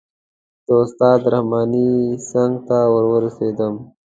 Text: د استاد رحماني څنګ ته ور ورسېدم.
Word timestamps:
د 0.65 0.67
استاد 0.83 1.19
رحماني 1.33 1.89
څنګ 2.31 2.53
ته 2.67 2.77
ور 2.93 3.03
ورسېدم. 3.11 3.75